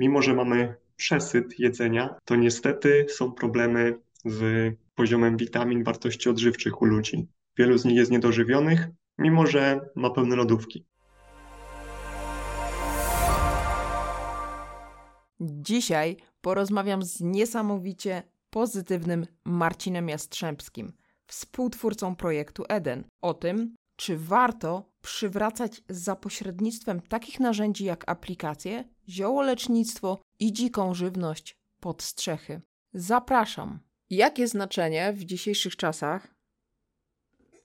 [0.00, 6.84] mimo że mamy przesyt jedzenia, to niestety są problemy z poziomem witamin, wartości odżywczych u
[6.84, 7.28] ludzi.
[7.58, 10.86] Wielu z nich jest niedożywionych, mimo że ma pełne lodówki.
[15.40, 20.92] Dzisiaj porozmawiam z niesamowicie pozytywnym Marcinem Jastrzębskim,
[21.26, 30.18] współtwórcą projektu Eden, o tym, czy warto przywracać za pośrednictwem takich narzędzi jak aplikacje, ziołolecznictwo
[30.38, 32.60] i dziką żywność pod strzechy.
[32.94, 33.80] Zapraszam.
[34.10, 36.34] Jakie znaczenie w dzisiejszych czasach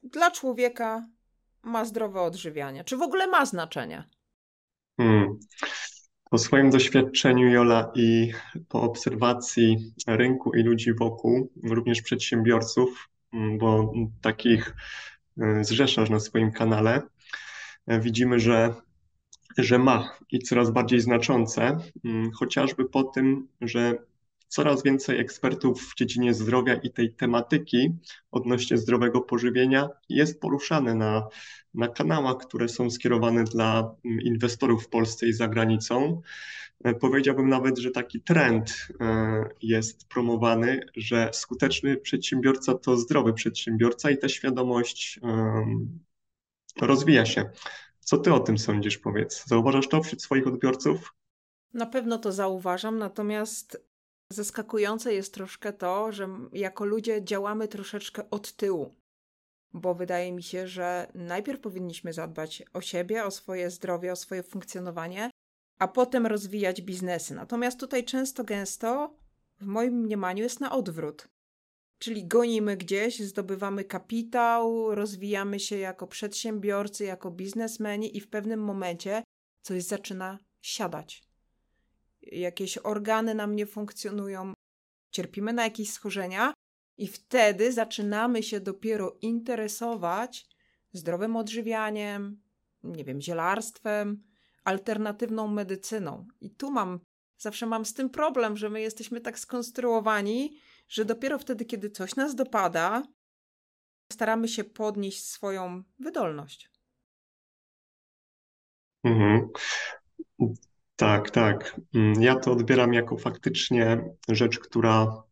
[0.04, 1.08] dla człowieka
[1.64, 2.84] ma zdrowe odżywianie?
[2.84, 4.10] Czy w ogóle ma znaczenie?
[4.98, 5.40] Hmm.
[6.30, 8.34] Po swoim doświadczeniu, Jola, i
[8.68, 14.76] po obserwacji rynku i ludzi wokół, również przedsiębiorców, mm, bo takich
[15.62, 17.02] zrzeszasz na swoim kanale,
[17.92, 18.74] y, widzimy, że,
[19.58, 23.98] że ma i coraz bardziej znaczące, mm, chociażby po tym, że
[24.48, 27.96] coraz więcej ekspertów w dziedzinie zdrowia i tej tematyki
[28.32, 31.28] odnośnie zdrowego pożywienia jest poruszane na,
[31.74, 36.22] na kanałach, które są skierowane dla mm, inwestorów w Polsce i za granicą.
[36.84, 44.12] E, powiedziałbym nawet, że taki trend e, jest promowany, że skuteczny przedsiębiorca to zdrowy przedsiębiorca
[44.12, 45.20] i ta świadomość
[46.82, 47.50] rozwija się.
[48.00, 49.46] Co ty o tym sądzisz, powiedz?
[49.48, 51.14] Zauważasz to wśród swoich odbiorców?
[51.74, 53.85] Na pewno to zauważam, natomiast
[54.30, 58.96] Zaskakujące jest troszkę to, że jako ludzie działamy troszeczkę od tyłu,
[59.74, 64.44] bo wydaje mi się, że najpierw powinniśmy zadbać o siebie, o swoje zdrowie, o swoje
[64.44, 65.30] funkcjonowanie,
[65.80, 67.36] a potem rozwijać biznesy.
[67.36, 69.16] Natomiast tutaj często, gęsto,
[69.60, 71.28] w moim mniemaniu, jest na odwrót.
[72.00, 79.24] Czyli gonimy gdzieś, zdobywamy kapitał, rozwijamy się jako przedsiębiorcy, jako biznesmeni i w pewnym momencie
[79.62, 81.25] coś zaczyna siadać
[82.32, 84.54] jakieś organy nam nie funkcjonują,
[85.12, 86.54] cierpimy na jakieś schorzenia,
[86.98, 90.48] i wtedy zaczynamy się dopiero interesować
[90.94, 92.42] zdrowym odżywianiem,
[92.84, 94.24] nie wiem, zielarstwem,
[94.64, 96.28] alternatywną medycyną.
[96.42, 97.00] I tu mam,
[97.38, 100.60] zawsze mam z tym problem, że my jesteśmy tak skonstruowani,
[100.90, 103.04] że dopiero wtedy, kiedy coś nas dopada,
[104.12, 106.70] staramy się podnieść swoją wydolność.
[109.04, 109.50] Mhm.
[110.96, 111.82] Tak, tak.
[111.96, 115.24] Mm, ja to odbieram jako faktycznie rzecz, która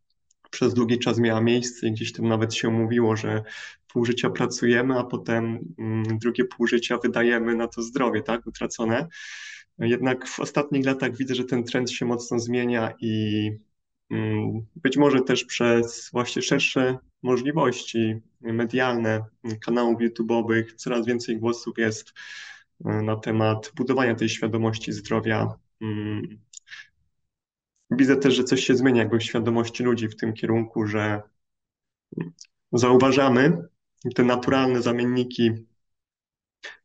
[0.52, 1.90] przez długi czas miała miejsce.
[1.92, 3.44] Gdzieś tam nawet się mówiło, że
[3.94, 9.08] pół życia pracujemy, a potem mm, drugie pół życia wydajemy na to zdrowie, tak, utracone.
[9.80, 13.52] Jednak w ostatnich latach widzę, że ten trend się mocno zmienia i
[14.12, 19.26] mm, być może też przez właśnie szersze możliwości medialne,
[19.66, 22.14] kanałów YouTube'owych, coraz więcej głosów jest
[22.80, 25.54] na temat budowania tej świadomości zdrowia.
[25.82, 26.40] Mm.
[27.92, 31.22] Widzę też, że coś się zmienia jakby w świadomości ludzi w tym kierunku, że
[32.72, 33.68] zauważamy
[34.16, 35.52] te naturalne zamienniki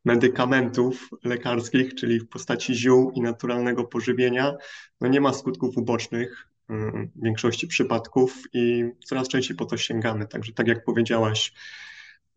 [0.04, 4.54] medykamentów lekarskich, czyli w postaci ziół i naturalnego pożywienia,
[5.00, 10.26] no nie ma skutków ubocznych mm, w większości przypadków i coraz częściej po to sięgamy.
[10.26, 11.52] Także tak jak powiedziałaś,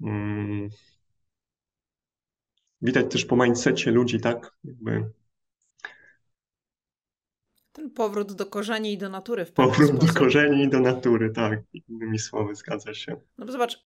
[0.02, 0.70] mm,
[2.81, 4.56] widać też po mindsetie ludzi, tak?
[4.64, 5.12] Jakby
[7.72, 9.46] ten powrót do korzeni i do natury.
[9.46, 10.14] W powrót sposób.
[10.14, 11.59] do korzeni i do natury, tak.
[11.90, 13.22] Innymi słowy, zgadza się.
[13.38, 13.86] No bo zobacz,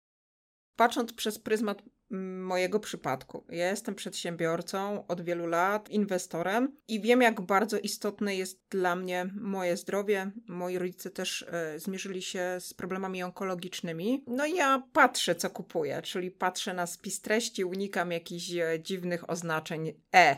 [0.76, 7.40] patrząc przez pryzmat mojego przypadku, ja jestem przedsiębiorcą od wielu lat, inwestorem i wiem, jak
[7.40, 10.30] bardzo istotne jest dla mnie moje zdrowie.
[10.46, 14.24] Moi rodzice też e, zmierzyli się z problemami onkologicznymi.
[14.26, 19.30] No i ja patrzę, co kupuję, czyli patrzę na spis treści, unikam jakichś e, dziwnych
[19.30, 20.36] oznaczeń E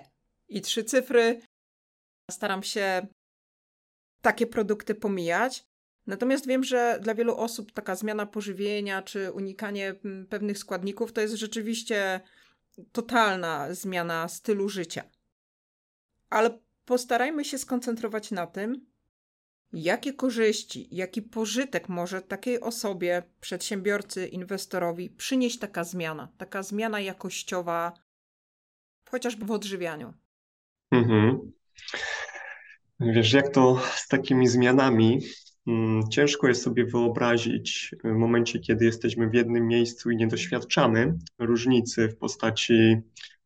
[0.48, 1.40] i trzy cyfry.
[2.30, 3.06] Staram się
[4.22, 5.69] takie produkty pomijać.
[6.10, 11.20] Natomiast wiem, że dla wielu osób taka zmiana pożywienia czy unikanie mm, pewnych składników to
[11.20, 12.20] jest rzeczywiście
[12.92, 15.04] totalna zmiana stylu życia.
[16.30, 18.86] Ale postarajmy się skoncentrować na tym,
[19.72, 27.92] jakie korzyści, jaki pożytek może takiej osobie, przedsiębiorcy, inwestorowi przynieść taka zmiana, taka zmiana jakościowa,
[29.10, 30.14] chociażby w odżywianiu.
[30.90, 31.52] Mhm.
[33.00, 35.20] Wiesz, jak to z takimi zmianami?
[35.70, 41.18] Mm, ciężko jest sobie wyobrazić w momencie, kiedy jesteśmy w jednym miejscu i nie doświadczamy
[41.38, 42.96] różnicy w postaci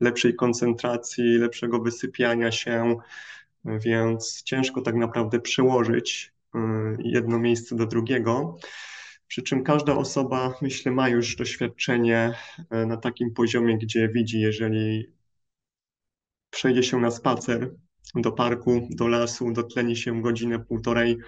[0.00, 2.96] lepszej koncentracji, lepszego wysypiania się,
[3.64, 6.58] więc ciężko tak naprawdę przełożyć y,
[6.98, 8.58] jedno miejsce do drugiego.
[9.26, 15.12] Przy czym każda osoba, myślę, ma już doświadczenie y, na takim poziomie, gdzie widzi, jeżeli
[16.50, 17.74] przejdzie się na spacer
[18.14, 21.18] do parku, do lasu, dotleni się godzinę, półtorej,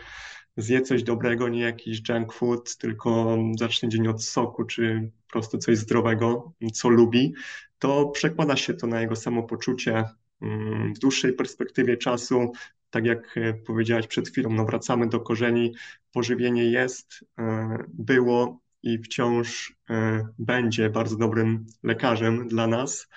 [0.56, 5.58] zje coś dobrego, nie jakiś junk food, tylko zacznie dzień od soku, czy po prostu
[5.58, 7.34] coś zdrowego, co lubi,
[7.78, 10.04] to przekłada się to na jego samopoczucie
[10.42, 12.52] mm, w dłuższej perspektywie czasu.
[12.90, 15.74] Tak jak e, powiedziałaś przed chwilą, no wracamy do korzeni,
[16.12, 23.08] pożywienie jest, e, było i wciąż e, będzie bardzo dobrym lekarzem dla nas.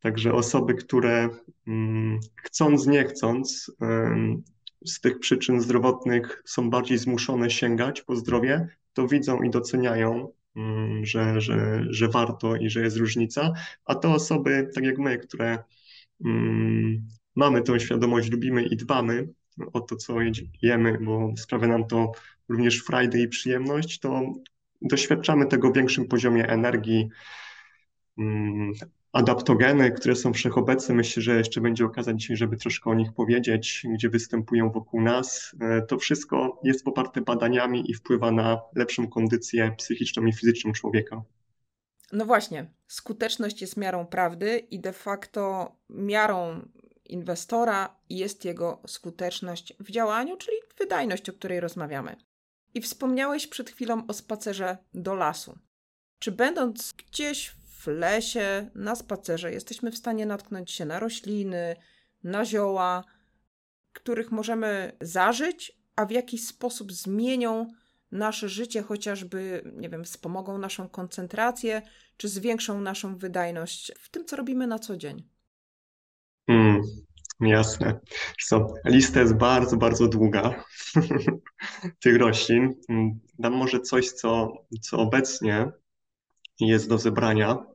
[0.00, 1.28] Także osoby, które
[1.66, 3.70] mm, chcąc, nie chcąc,
[4.86, 11.06] z tych przyczyn zdrowotnych są bardziej zmuszone sięgać po zdrowie, to widzą i doceniają, mm,
[11.06, 13.52] że, że, że warto i że jest różnica.
[13.84, 15.58] A te osoby, tak jak my, które
[16.24, 19.28] mm, mamy tą świadomość, lubimy i dbamy
[19.72, 20.16] o to, co
[20.62, 22.12] jemy, bo sprawia nam to
[22.48, 24.32] również frajdę i przyjemność, to
[24.82, 27.08] doświadczamy tego w większym poziomie energii,
[28.18, 28.72] mm,
[29.12, 30.94] adaptogeny, które są wszechobecne.
[30.94, 35.54] Myślę, że jeszcze będzie okazja dzisiaj, żeby troszkę o nich powiedzieć, gdzie występują wokół nas.
[35.60, 41.22] E, to wszystko jest poparte badaniami i wpływa na lepszą kondycję psychiczną i fizyczną człowieka.
[42.12, 46.60] No właśnie, skuteczność jest miarą prawdy i de facto miarą
[47.04, 52.16] inwestora jest jego skuteczność w działaniu, czyli wydajność, o której rozmawiamy.
[52.74, 55.58] I wspomniałeś przed chwilą o spacerze do lasu.
[56.18, 61.76] Czy będąc gdzieś w lesie, na spacerze, jesteśmy w stanie natknąć się na rośliny,
[62.24, 63.04] na zioła,
[63.92, 67.66] których możemy zażyć, a w jakiś sposób zmienią
[68.12, 71.82] nasze życie, chociażby, nie wiem, wspomogą naszą koncentrację,
[72.16, 75.28] czy zwiększą naszą wydajność w tym, co robimy na co dzień.
[76.48, 76.82] Mm,
[77.40, 78.00] jasne.
[78.44, 80.64] Co, lista jest bardzo, bardzo długa
[82.02, 82.74] tych roślin.
[83.38, 85.72] Dam może coś, co, co obecnie
[86.60, 87.71] jest do zebrania.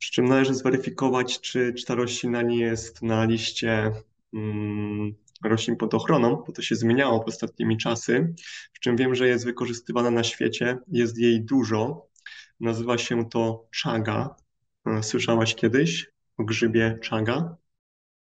[0.00, 3.92] Przy czym należy zweryfikować, czy, czy ta roślina nie jest na liście
[4.34, 5.14] mm,
[5.44, 8.34] roślin pod ochroną, bo to się zmieniało w ostatnimi czasy.
[8.72, 12.08] Przy czym wiem, że jest wykorzystywana na świecie, jest jej dużo.
[12.60, 14.34] Nazywa się to czaga.
[14.86, 17.56] E, słyszałaś kiedyś o grzybie czaga?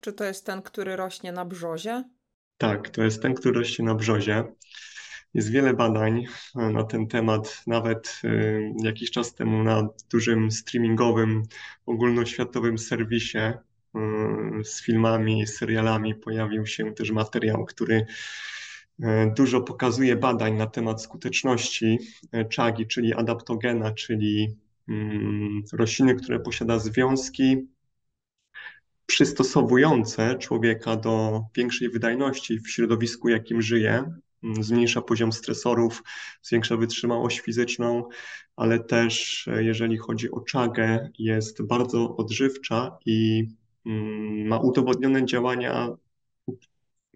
[0.00, 2.04] Czy to jest ten, który rośnie na brzozie?
[2.58, 4.44] Tak, to jest ten, który rośnie na brzozie.
[5.34, 6.24] Jest wiele badań
[6.56, 7.62] e, na ten temat.
[7.66, 8.28] Nawet e,
[8.84, 11.42] jakiś czas temu na dużym streamingowym,
[11.86, 13.60] ogólnoświatowym serwisie e,
[14.64, 18.06] z filmami, serialami pojawił się też materiał, który
[19.36, 21.98] dużo pokazuje badań na temat skuteczności
[22.50, 24.56] czagi, czyli adaptogena, czyli
[24.88, 27.68] mm, rośliny, które posiada związki
[29.06, 34.04] przystosowujące człowieka do większej wydajności w środowisku, jakim żyje,
[34.60, 36.02] zmniejsza poziom stresorów,
[36.42, 38.08] zwiększa wytrzymałość fizyczną,
[38.56, 43.48] ale też e, jeżeli chodzi o czagę, jest bardzo odżywcza i
[43.86, 45.96] mm, ma udowodnione działania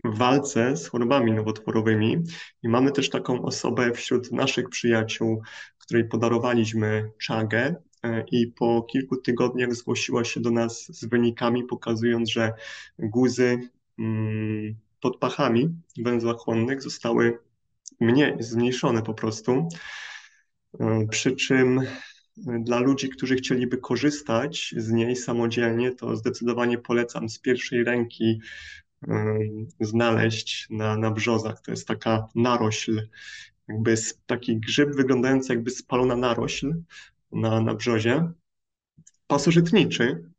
[0.04, 2.16] w walce z chorobami nowotworowymi.
[2.62, 5.42] I mamy też taką osobę wśród naszych przyjaciół,
[5.78, 7.74] której podarowaliśmy czagę.
[8.02, 12.52] E, I po kilku tygodniach zgłosiła się do nas z wynikami, pokazując, że
[12.98, 17.38] guzy, mm, pod pachami węzłach chłonnych zostały
[18.00, 19.68] mniej, zmniejszone po prostu.
[20.80, 21.80] E, przy czym
[22.36, 28.40] dla ludzi, którzy chcieliby korzystać z niej samodzielnie, to zdecydowanie polecam z pierwszej ręki
[29.08, 29.38] e,
[29.80, 31.60] znaleźć na, na brzozach.
[31.60, 33.08] To jest taka narośl,
[33.68, 33.94] jakby
[34.26, 36.74] taki grzyb wyglądający jakby spalona narośl
[37.32, 38.30] na, na brzozie.
[39.26, 40.30] Pasożytniczy,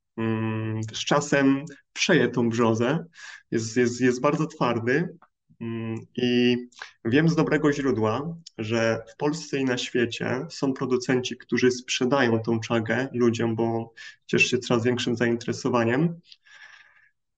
[0.94, 3.06] z czasem przeje tą brzozę,
[3.52, 5.18] jest, jest, jest bardzo twardy
[5.62, 6.58] mm, i
[7.06, 12.60] wiem z dobrego źródła, że w Polsce i na świecie są producenci, którzy sprzedają tą
[12.60, 13.94] czagę ludziom, bo
[14.26, 16.20] cieszy się coraz większym zainteresowaniem.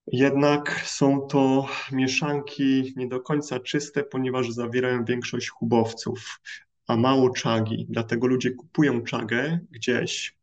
[0.08, 6.40] Jednak są to mieszanki nie do końca czyste, ponieważ zawierają większość hubowców,
[6.88, 7.86] a mało czagi.
[7.90, 10.39] Dlatego ludzie kupują czagę gdzieś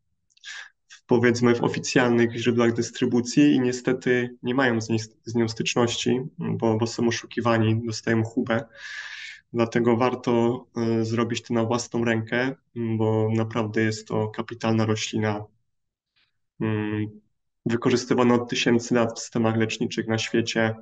[1.07, 6.77] powiedzmy w oficjalnych źródłach dystrybucji i niestety nie mają z, nie, z nią styczności, bo,
[6.77, 8.65] bo są oszukiwani, dostają chubę.
[9.53, 10.65] Dlatego warto
[11.01, 15.45] y, zrobić to na własną rękę, bo naprawdę jest to kapitalna roślina
[16.63, 16.67] y,
[17.67, 20.75] wykorzystywana od tysięcy lat w systemach leczniczych na świecie.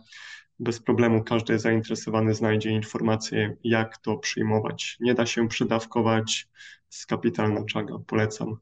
[0.58, 4.96] Bez problemu każdy zainteresowany znajdzie informacje, jak to przyjmować.
[5.00, 6.48] Nie da się przydawkować,
[6.88, 8.56] z kapitalna czaga, polecam.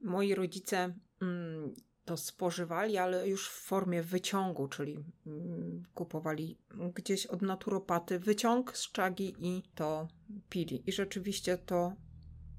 [0.00, 1.74] Moi rodzice mm,
[2.04, 6.58] to spożywali, ale już w formie wyciągu, czyli mm, kupowali
[6.94, 10.08] gdzieś od naturopaty wyciąg z czagi i to
[10.48, 10.82] pili.
[10.86, 11.92] I rzeczywiście to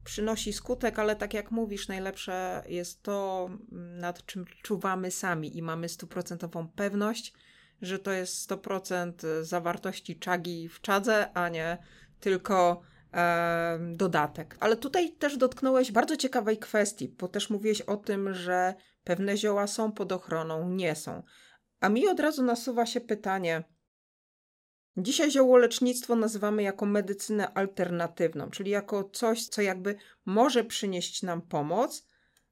[0.04, 3.50] przynosi skutek, ale tak jak mówisz, najlepsze jest to,
[4.00, 7.34] nad czym czuwamy sami i mamy stuprocentową pewność,
[7.82, 11.78] że to jest 100% zawartości czagi w czadze, a nie
[12.20, 12.82] tylko
[13.80, 14.58] dodatek.
[14.60, 18.74] Ale tutaj też dotknąłeś bardzo ciekawej kwestii, bo też mówiłeś o tym, że
[19.04, 21.24] pewne zioła są pod ochroną, nie są.
[21.80, 23.64] A mi od razu nasuwa się pytanie.
[24.98, 32.08] Dzisiaj ziołolecznictwo nazywamy jako medycynę alternatywną, czyli jako coś, co jakby może przynieść nam pomoc,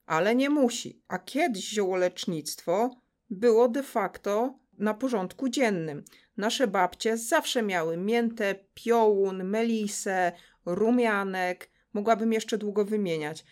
[0.05, 1.03] ale nie musi.
[1.07, 6.03] A kiedyś ziołolecznictwo było de facto na porządku dziennym.
[6.37, 10.31] Nasze babcie zawsze miały miętę, piołun, melisę,
[10.65, 11.71] rumianek.
[11.93, 13.45] Mogłabym jeszcze długo wymieniać.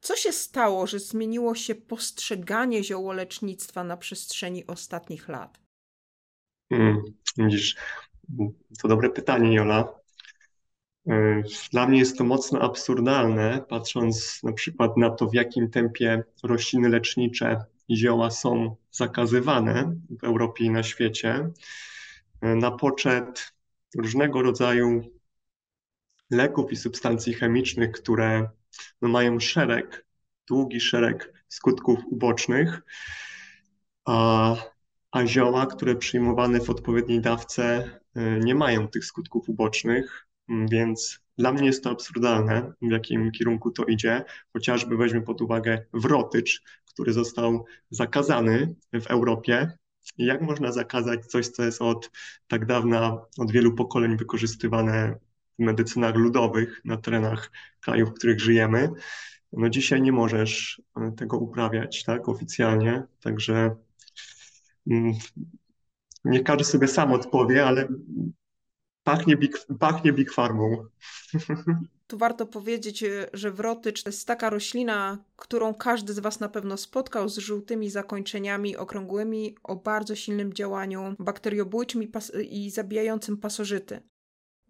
[0.00, 5.60] Co się stało, że zmieniło się postrzeganie ziołolecznictwa na przestrzeni ostatnich lat?
[6.72, 7.02] Hmm,
[7.36, 7.76] widzisz,
[8.82, 9.94] to dobre pytanie, Jola.
[11.08, 16.24] E, dla mnie jest to mocno absurdalne, patrząc na przykład na to, w jakim tempie
[16.42, 21.50] rośliny lecznicze zioła są zakazywane w Europie i na świecie,
[22.40, 23.52] e, na poczet
[23.96, 25.02] różnego rodzaju
[26.30, 28.48] leków i substancji chemicznych, które
[29.02, 30.06] no, mają szereg,
[30.48, 32.82] długi szereg skutków ubocznych,
[34.04, 34.56] a,
[35.10, 41.52] a zioła, które przyjmowane w odpowiedniej dawce e, nie mają tych skutków ubocznych, więc dla
[41.52, 44.24] mnie jest to absurdalne, w jakim kierunku to idzie.
[44.52, 46.62] Chociażby weźmy pod uwagę wrotycz,
[46.94, 49.78] który został zakazany w Europie.
[50.18, 52.10] Jak można zakazać coś, co jest od
[52.48, 55.18] tak dawna, od wielu pokoleń wykorzystywane
[55.58, 57.50] w medycynach ludowych na terenach
[57.80, 58.90] krajów, w których żyjemy?
[59.52, 63.76] No dzisiaj nie możesz e, tego uprawiać, tak, oficjalnie, także
[64.90, 65.12] mm,
[66.24, 67.88] nie każdy sobie sam odpowie, ale
[69.04, 70.86] Pachnie Big, pachnie big Farmą.
[72.06, 76.48] Tu warto powiedzieć, e, że wrotycz to jest taka roślina, którą każdy z Was na
[76.48, 83.36] pewno spotkał z żółtymi zakończeniami okrągłymi o bardzo silnym działaniu bakteriobójczym i, pas- i zabijającym
[83.36, 84.02] pasożyty.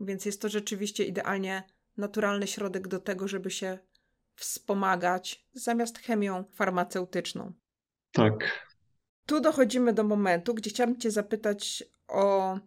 [0.00, 1.62] Więc jest to rzeczywiście idealnie
[1.96, 3.78] naturalny środek do tego, żeby się
[4.36, 7.52] wspomagać zamiast chemią farmaceutyczną.
[8.12, 8.68] Tak.
[9.26, 12.58] Tu dochodzimy do momentu, gdzie chciałabym Cię zapytać o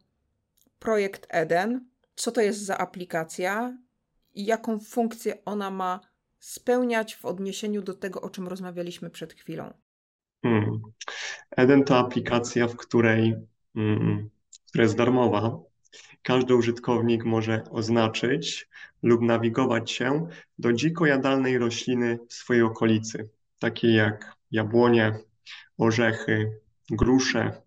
[0.79, 3.77] projekt Eden, co to jest za aplikacja
[4.33, 5.99] i jaką funkcję ona ma
[6.39, 9.73] spełniać w odniesieniu do tego, o czym rozmawialiśmy przed chwilą.
[10.43, 10.81] Hmm.
[11.51, 13.35] Eden to aplikacja, w której,
[13.75, 14.29] hmm,
[14.69, 15.59] która jest darmowa.
[16.23, 18.69] Każdy użytkownik może oznaczyć
[19.03, 20.27] lub nawigować się
[20.59, 23.29] do dziko jadalnej rośliny w swojej okolicy,
[23.59, 25.19] takiej jak jabłonie,
[25.77, 27.61] orzechy, grusze,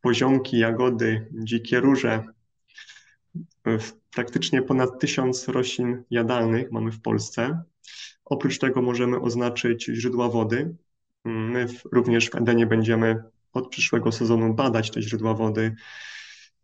[0.00, 2.24] poziomki, jagody, dzikie róże,
[4.14, 7.62] Praktycznie ponad tysiąc roślin jadalnych mamy w Polsce.
[8.24, 10.76] Oprócz tego możemy oznaczyć źródła wody.
[11.24, 15.74] My również w Edenie będziemy od przyszłego sezonu badać te źródła wody,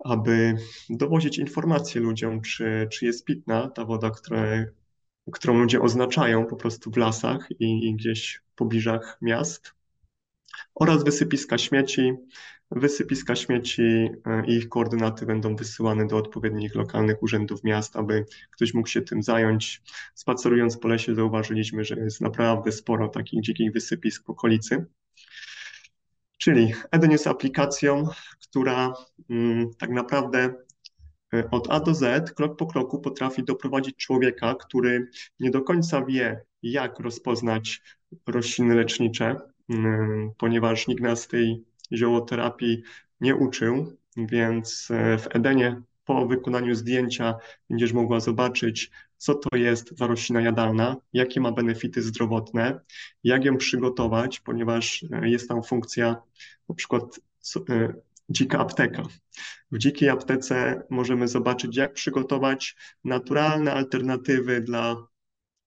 [0.04, 0.56] aby
[0.90, 4.66] dowozić informacje ludziom, czy, czy jest pitna ta woda, które,
[5.32, 9.74] którą ludzie oznaczają po prostu w lasach i, i gdzieś w pobliżach miast,
[10.74, 12.12] oraz wysypiska śmieci,
[12.76, 18.74] Wysypiska śmieci e, i ich koordynaty będą wysyłane do odpowiednich lokalnych urzędów miast, aby ktoś
[18.74, 19.82] mógł się tym zająć.
[20.14, 24.86] Spacerując po lesie zauważyliśmy, że jest naprawdę sporo takich dzikich wysypisk w okolicy.
[26.38, 28.08] Czyli Eden jest aplikacją,
[28.48, 28.92] która
[29.30, 30.54] mm, tak naprawdę
[31.34, 35.08] e, od A do Z, krok po kroku potrafi doprowadzić człowieka, który
[35.40, 37.82] nie do końca wie, jak rozpoznać
[38.26, 39.36] rośliny lecznicze,
[39.68, 42.82] mm, ponieważ nikt nas tej ziołoterapii
[43.20, 47.34] nie uczył, więc e, w Edenie po wykonaniu zdjęcia
[47.70, 52.80] będziesz mogła zobaczyć, co to jest za roślina jadalna, jakie ma benefity zdrowotne,
[53.24, 56.16] jak ją przygotować, ponieważ e, jest tam funkcja
[56.68, 57.20] na przykład
[57.70, 57.94] e,
[58.28, 59.02] dzika apteka.
[59.70, 64.96] W dzikiej aptece możemy zobaczyć, jak przygotować naturalne alternatywy dla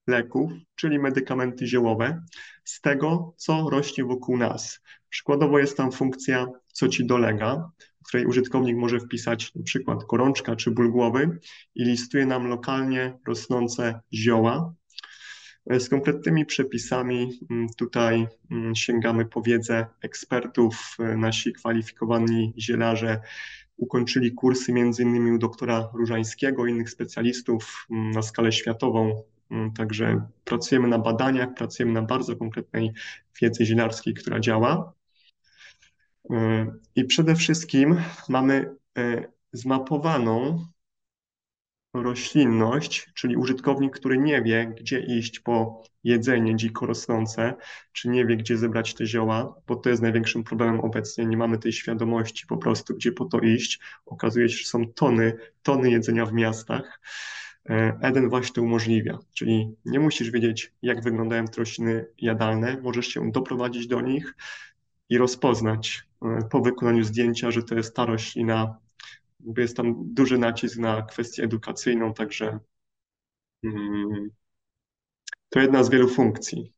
[0.06, 2.22] leków, czyli medykamenty ziołowe,
[2.64, 4.80] z tego, co rośnie wokół nas.
[5.08, 7.70] Przykładowo jest tam funkcja, co ci dolega,
[8.04, 10.06] w której użytkownik może wpisać na przykład
[10.56, 11.38] czy ból głowy
[11.74, 14.74] i listuje nam lokalnie rosnące zioła.
[15.78, 20.96] Z konkretnymi przepisami mm, tutaj mm, sięgamy po wiedzę ekspertów.
[21.16, 23.20] Nasi kwalifikowani zielarze
[23.76, 29.22] ukończyli kursy innymi u doktora Różańskiego i innych specjalistów mm, na skalę światową
[29.76, 32.92] także pracujemy na badaniach, pracujemy na bardzo konkretnej
[33.42, 34.92] wiedzy zielarskiej, która działa.
[36.30, 37.96] E, I przede wszystkim
[38.28, 40.66] mamy e, zmapowaną
[41.94, 47.54] roślinność, czyli użytkownik, który nie wie, gdzie iść po jedzenie dziko rosnące,
[47.92, 51.26] czy nie wie, gdzie zebrać te zioła, bo to jest największym problemem obecnie.
[51.26, 53.80] Nie mamy tej świadomości po prostu, gdzie po to iść.
[54.06, 57.00] Okazuje się, że są tony, tony jedzenia w miastach.
[57.70, 63.30] E, Eden właśnie to umożliwia, czyli nie musisz wiedzieć, jak wyglądają rośliny jadalne, możesz się
[63.30, 64.34] doprowadzić do nich
[65.08, 68.78] i rozpoznać e, po wykonaniu zdjęcia, że to jest ta roślina,
[69.56, 72.58] jest tam duży nacisk na kwestię edukacyjną, także
[73.64, 74.30] mm,
[75.48, 76.75] to jedna z wielu funkcji.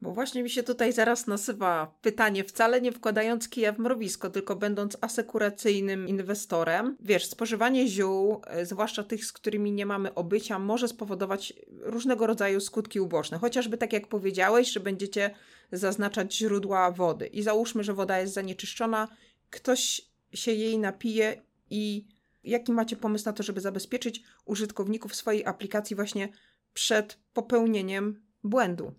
[0.00, 4.56] Bo właśnie mi się tutaj zaraz nasywa pytanie, wcale nie wkładając kija w mrowisko, tylko
[4.56, 6.96] będąc asekuracyjnym inwestorem.
[7.00, 12.60] Wiesz, spożywanie ziół, e, zwłaszcza tych, z którymi nie mamy obycia, może spowodować różnego rodzaju
[12.60, 13.38] skutki uboczne.
[13.38, 15.34] Chociażby tak jak powiedziałeś, że będziecie
[15.72, 17.26] zaznaczać źródła wody.
[17.26, 19.08] I załóżmy, że woda jest zanieczyszczona,
[19.50, 20.02] ktoś
[20.32, 22.04] się jej napije i
[22.44, 26.28] jaki macie pomysł na to, żeby zabezpieczyć użytkowników swojej aplikacji właśnie
[26.74, 28.92] przed popełnieniem błędu?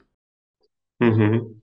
[1.00, 1.60] Mhm.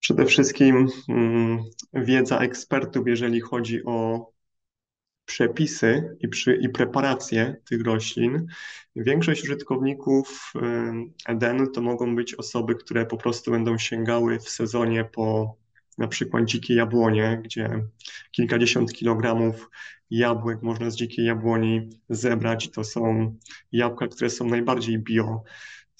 [0.00, 1.58] Przede wszystkim mm,
[1.94, 4.26] wiedza ekspertów, jeżeli chodzi o
[5.24, 8.46] przepisy i, przy, i preparacje tych roślin.
[8.96, 10.52] Większość użytkowników
[11.26, 15.56] Edenu to mogą być osoby, które po prostu będą sięgały w sezonie po
[15.98, 17.84] na przykład dzikie jabłonie, gdzie
[18.30, 19.70] kilkadziesiąt kilogramów
[20.10, 22.70] jabłek można z dzikiej jabłoni zebrać.
[22.70, 23.34] To są
[23.72, 25.42] jabłka, które są najbardziej bio,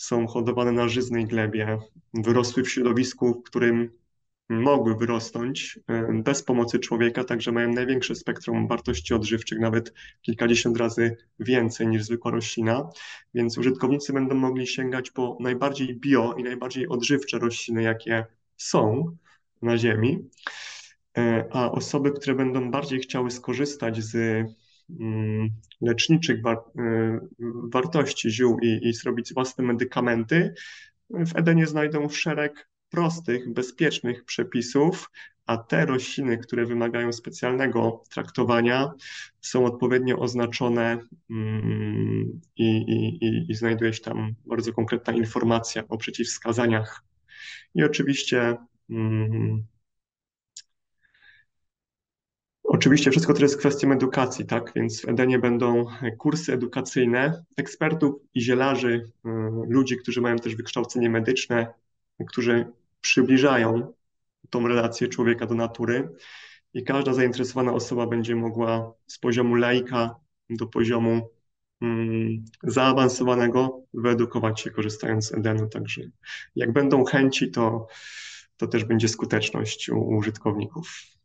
[0.00, 1.78] są hodowane na żyznej glebie,
[2.14, 3.90] wyrosły w środowisku, w którym
[4.48, 11.16] mogły wyrosnąć e, bez pomocy człowieka, także mają największe spektrum wartości odżywczych, nawet kilkadziesiąt razy
[11.38, 12.90] więcej niż zwykła roślina,
[13.34, 18.26] więc użytkownicy będą mogli sięgać po najbardziej bio i najbardziej odżywcze rośliny, jakie
[18.56, 19.16] są
[19.62, 20.28] na Ziemi,
[21.18, 24.44] e, a osoby, które będą bardziej chciały skorzystać z
[25.80, 27.20] leczniczych war e,
[27.72, 30.54] wartości ziół i, i zrobić własne medykamenty,
[31.10, 35.10] w Edenie znajdą szereg prostych, bezpiecznych przepisów,
[35.46, 38.92] a te rośliny, które wymagają specjalnego traktowania,
[39.40, 40.98] są odpowiednio oznaczone
[41.30, 47.04] mm, i, i, i znajduje się tam bardzo konkretna informacja o przeciwwskazaniach.
[47.74, 48.56] I oczywiście
[48.90, 49.64] mm,
[52.80, 54.72] Oczywiście wszystko to jest kwestią edukacji, tak?
[54.76, 55.86] Więc w Edenie będą
[56.18, 59.30] kursy edukacyjne ekspertów i zielarzy, y,
[59.68, 61.74] ludzi, którzy mają też wykształcenie medyczne,
[62.28, 62.66] którzy
[63.00, 63.92] przybliżają
[64.50, 66.08] tą relację człowieka do natury
[66.74, 70.14] i każda zainteresowana osoba będzie mogła z poziomu laika
[70.50, 71.30] do poziomu
[71.82, 75.68] mm, zaawansowanego wyedukować się korzystając z Edenu.
[75.68, 76.02] Także
[76.56, 77.86] jak będą chęci, to,
[78.56, 81.19] to też będzie skuteczność u, użytkowników.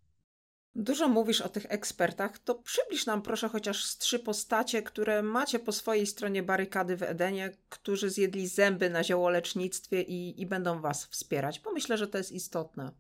[0.76, 5.60] Dużo mówisz o tych ekspertach, to przybliż nam proszę chociaż z trzy postacie, które macie
[5.60, 11.06] po swojej stronie barykady w Edenie, którzy zjedli zęby na ziołolecznictwie i, i będą Was
[11.06, 12.92] wspierać, bo myślę, że to jest istotne.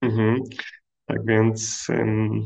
[0.00, 0.36] Mhm.
[1.06, 2.42] Tak więc um,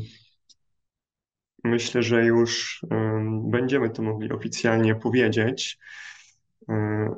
[1.63, 5.79] myślę, że już um, będziemy to mogli oficjalnie powiedzieć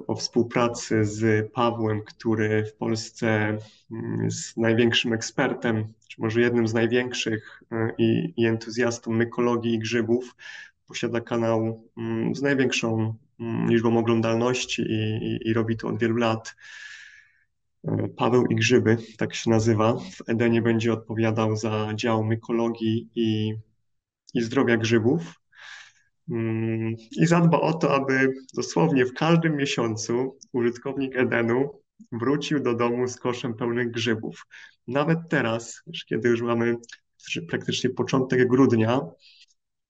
[0.08, 3.58] o współpracy z Pawłem, który w Polsce
[3.92, 9.80] mm, jest największym ekspertem czy może jednym z największych e, i, i entuzjastą mykologii i
[9.80, 10.36] grzybów.
[10.88, 16.16] Posiada kanał mm, z największą mm, liczbą oglądalności i, i, i robi to od wielu
[16.16, 16.56] lat.
[17.88, 19.94] E, Paweł i Grzyby, tak się nazywa.
[19.94, 23.54] W Edenie będzie odpowiadał za dział mykologii i,
[24.34, 25.41] i zdrowia grzybów.
[26.30, 31.82] Mm, I zadba o to, aby dosłownie w każdym miesiącu użytkownik Edenu
[32.12, 34.46] wrócił do domu z koszem pełnych grzybów.
[34.88, 36.76] Nawet teraz, kiedy już mamy
[37.50, 39.02] praktycznie początek grudnia,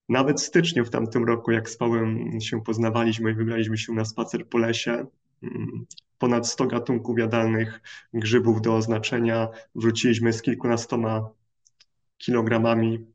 [0.08, 4.04] nawet w styczniu w tamtym roku, jak z Pałem się poznawaliśmy i wybraliśmy się na
[4.04, 5.06] spacer po lesie,
[5.42, 5.86] mm,
[6.18, 7.80] ponad 100 gatunków jadalnych
[8.14, 9.48] grzybów do oznaczenia.
[9.74, 11.30] Wróciliśmy z kilkunastoma
[12.18, 13.06] kilogramami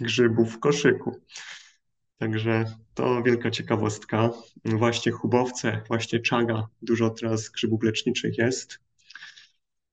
[0.00, 1.20] grzybów w koszyku.
[2.18, 4.30] Także to wielka ciekawostka.
[4.64, 8.78] Właśnie chubowce, właśnie czaga, dużo teraz grzybów leczniczych jest.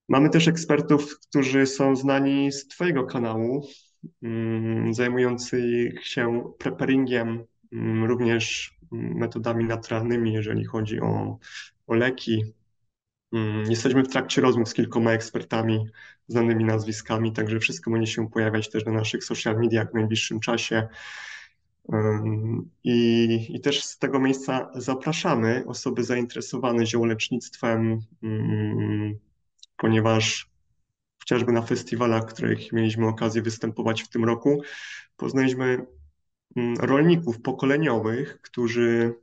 [0.10, 3.68] Mamy też ekspertów, którzy są znani z Twojego kanału,
[4.24, 11.40] mm, zajmujących się preparingiem, mm, również metodami naturalnymi, jeżeli chodzi o,
[11.88, 12.44] o leki.
[13.34, 15.86] Mm, jesteśmy w trakcie rozmów z kilkoma ekspertami,
[16.28, 20.88] znanymi nazwiskami, także wszystko będzie się pojawiać też na naszych social mediach w najbliższym czasie.
[22.84, 29.20] I, I, też z tego miejsca zapraszamy osoby zainteresowane ziołolecznictwem, mm,
[29.78, 30.50] ponieważ
[31.20, 34.62] chociażby na festiwalach, których mieliśmy okazję występować w tym roku,
[35.18, 35.86] poznaliśmy
[36.56, 39.14] mm, rolników pokoleniowych, którzy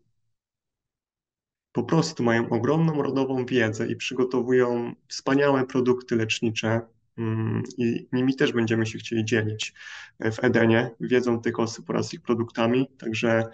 [1.72, 6.80] po prostu mają ogromną rodową wiedzę i przygotowują wspaniałe produkty lecznicze.
[7.18, 9.74] Mm, I nimi też będziemy się chcieli dzielić
[10.20, 12.88] w Edenie, wiedzą tych osób oraz ich produktami.
[12.98, 13.44] Także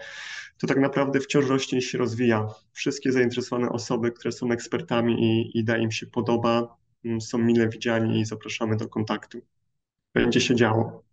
[0.59, 2.49] to tak naprawdę wciąż rośnie i się rozwija.
[2.73, 8.21] Wszystkie zainteresowane osoby, które są ekspertami i idea im się podoba, mm, są mile widziani
[8.21, 9.41] i zapraszamy do kontaktu.
[10.15, 11.05] Będzie się działo.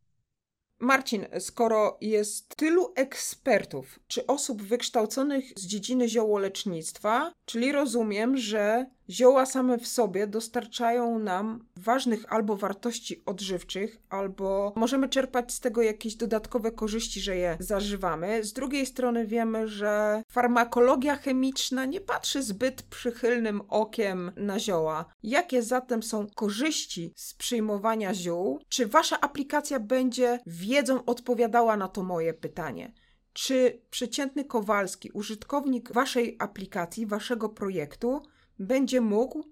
[0.80, 9.46] Marcin, skoro jest tylu ekspertów czy osób wykształconych z dziedziny ziołolecznictwa, czyli rozumiem, że zioła
[9.46, 16.16] same w sobie dostarczają nam ważnych albo wartości odżywczych, albo możemy czerpać z tego jakieś
[16.16, 18.44] dodatkowe korzyści, że je zażywamy.
[18.44, 25.06] Z drugiej strony wiemy, że farmakologia chemiczna nie patrzy zbyt przychylnym okiem na zioła.
[25.24, 28.60] Jakie zatem są korzyści z przyjmowania ziół?
[28.70, 32.94] Czy wasza aplikacja będzie wiedzą odpowiadała na to moje pytanie?
[33.34, 38.22] Czy przeciętny Kowalski, użytkownik waszej aplikacji, waszego projektu,
[38.62, 39.44] będzie mógł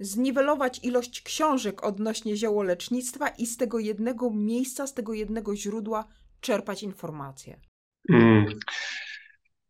[0.00, 6.04] zniwelować ilość książek odnośnie ziołolecznictwa i z tego jednego miejsca, z tego jednego źródła
[6.40, 7.60] czerpać informacje?
[8.12, 8.46] Mm.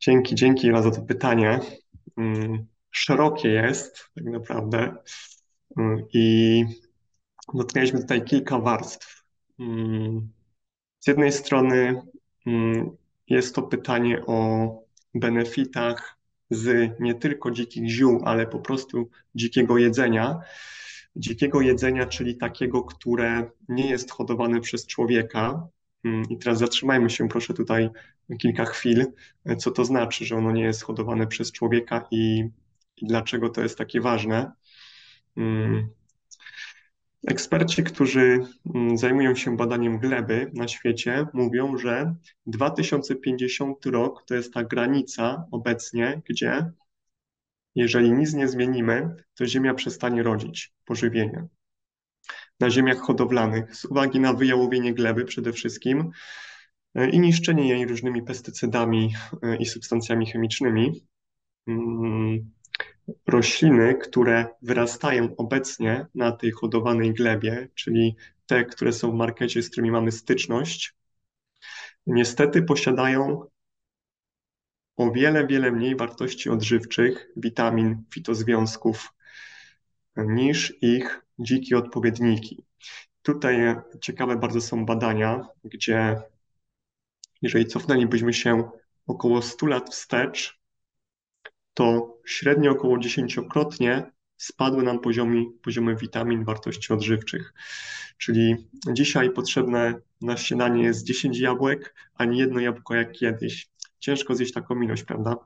[0.00, 1.60] Dzięki, dzięki za to pytanie.
[2.16, 2.66] Mm.
[2.90, 4.96] Szerokie jest tak naprawdę
[5.78, 6.06] mm.
[6.12, 6.64] i
[7.54, 9.22] dotknęliśmy tutaj kilka warstw.
[9.58, 10.28] Mm.
[10.98, 12.02] Z jednej strony
[12.46, 12.96] mm,
[13.28, 14.68] jest to pytanie o
[15.14, 16.15] benefitach
[16.50, 20.40] z nie tylko dzikich ziół, ale po prostu dzikiego jedzenia.
[21.16, 25.68] Dzikiego jedzenia, czyli takiego, które nie jest hodowane przez człowieka.
[26.04, 27.90] Mm, I teraz zatrzymajmy się proszę tutaj
[28.38, 29.06] kilka chwil,
[29.58, 32.44] co to znaczy, że ono nie jest hodowane przez człowieka i,
[32.96, 34.52] i dlaczego to jest takie ważne.
[35.36, 35.88] Mm,
[37.26, 38.40] Eksperci, którzy
[38.74, 42.14] mm, zajmują się badaniem gleby na świecie, mówią, że
[42.46, 46.70] 2050 rok to jest ta granica obecnie, gdzie
[47.74, 51.46] jeżeli nic nie zmienimy, to Ziemia przestanie rodzić pożywienie.
[52.60, 56.10] Na ziemiach hodowlanych, z uwagi na wyjałowienie gleby przede wszystkim
[56.94, 61.06] e, i niszczenie jej różnymi pestycydami e, i substancjami chemicznymi,
[61.66, 62.50] mm,
[63.26, 68.16] rośliny, które wyrastają obecnie na tej hodowanej glebie, czyli
[68.46, 70.94] te, które są w markecie, z którymi mamy styczność,
[72.06, 73.46] niestety posiadają
[74.96, 79.12] o wiele, wiele mniej wartości odżywczych, witamin, fitozwiązków
[80.16, 82.64] niż ich dzikie odpowiedniki.
[83.22, 86.22] Tutaj ciekawe bardzo są badania, gdzie
[87.42, 88.70] jeżeli cofnęlibyśmy się
[89.06, 90.60] około 100 lat wstecz,
[91.74, 97.54] to średnio około dziesięciokrotnie spadły nam poziomy, poziomy witamin, wartości odżywczych.
[98.18, 98.56] Czyli
[98.92, 103.68] dzisiaj potrzebne na śniadanie jest 10 jabłek, a nie jedno jabłko jak kiedyś.
[103.98, 105.36] Ciężko zjeść taką ilość, prawda?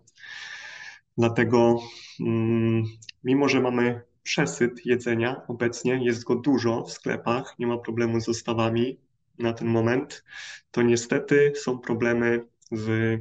[1.18, 1.78] Dlatego,
[2.20, 2.84] mm,
[3.24, 8.24] mimo że mamy przesyt jedzenia obecnie, jest go dużo w sklepach, nie ma problemu z
[8.24, 8.98] dostawami
[9.38, 10.24] na ten moment,
[10.70, 13.20] to niestety są problemy z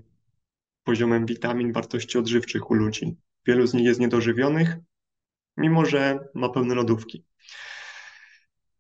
[0.84, 3.18] poziomem witamin, wartości odżywczych u ludzi.
[3.46, 4.76] Wielu z nich jest niedożywionych,
[5.58, 7.26] mimo że ma pełne lodówki.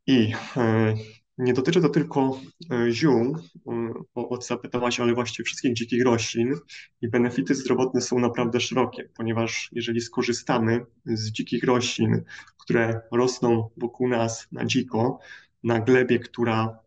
[0.07, 0.95] I e,
[1.37, 2.39] nie dotyczy to tylko
[2.71, 6.55] e, ziół, e, bo zapytałaś, ale właściwie wszystkich dzikich roślin
[7.01, 12.23] i benefity zdrowotne są naprawdę szerokie, ponieważ jeżeli skorzystamy z dzikich roślin,
[12.57, 15.19] które rosną wokół nas na dziko,
[15.63, 16.79] na glebie, która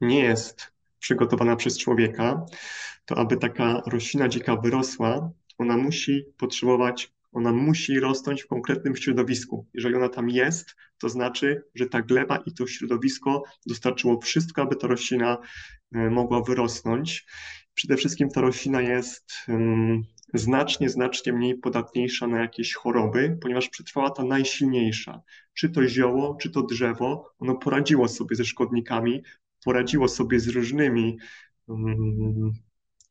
[0.00, 2.46] nie jest przygotowana przez człowieka,
[3.04, 9.66] to aby taka roślina dzika wyrosła, ona musi potrzebować, ona musi rosnąć w konkretnym środowisku.
[9.74, 14.76] Jeżeli ona tam jest, to znaczy, że ta gleba i to środowisko dostarczyło wszystko, aby
[14.76, 15.38] ta roślina
[15.92, 17.26] e, mogła wyrosnąć.
[17.74, 19.32] Przede wszystkim ta roślina jest
[20.34, 25.22] znacznie, znacznie mniej podatniejsza na jakieś choroby, ponieważ przetrwała ta najsilniejsza.
[25.54, 29.22] Czy to zioło, czy to drzewo, ono poradziło sobie ze szkodnikami,
[29.64, 31.18] poradziło sobie z różnymi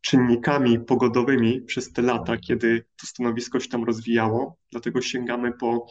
[0.06, 4.58] czynnikami pogodowymi przez te lata, kiedy to stanowisko się tam rozwijało.
[4.72, 5.88] Dlatego sięgamy po